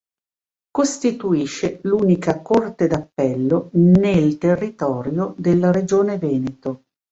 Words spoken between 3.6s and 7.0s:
nel territorio della regione Veneto.